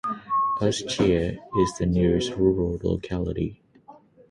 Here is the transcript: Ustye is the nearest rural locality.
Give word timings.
Ustye 0.59 1.37
is 1.59 1.77
the 1.77 1.85
nearest 1.85 2.31
rural 2.33 2.79
locality. 2.81 3.61